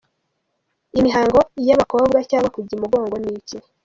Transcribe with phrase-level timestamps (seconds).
[0.89, 3.57] com: Imihango y’abakobwa cyangwa kujya imugongo ni iki?.